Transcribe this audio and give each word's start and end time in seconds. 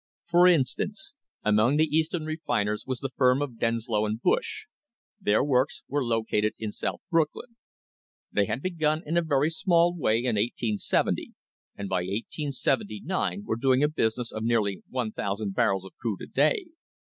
For 0.25 0.47
instance, 0.47 1.13
among 1.43 1.77
the 1.77 1.85
Eastern 1.85 2.25
refiners 2.25 2.85
was 2.87 3.01
the 3.01 3.11
firm 3.15 3.39
of 3.39 3.59
Denslow 3.59 4.07
and 4.07 4.19
Bush; 4.19 4.65
their 5.21 5.43
works 5.43 5.83
were 5.87 6.03
located 6.03 6.55
in 6.57 6.71
South 6.71 7.01
Brooklyn. 7.11 7.55
They 8.31 8.45
had 8.47 8.63
begun 8.63 9.03
in 9.05 9.15
a 9.15 9.21
very 9.21 9.51
small 9.51 9.95
way 9.95 10.17
in 10.17 10.37
1870, 10.37 11.35
and 11.75 11.87
by 11.87 11.97
1879 11.97 13.43
were 13.45 13.55
doing 13.55 13.83
a 13.83 13.87
business 13.87 14.31
of 14.31 14.41
nearly 14.43 14.81
1,000 14.89 15.53
barrels 15.53 15.85
of 15.85 15.95
crude 15.97 16.21
a 16.23 16.25
day. 16.25 16.65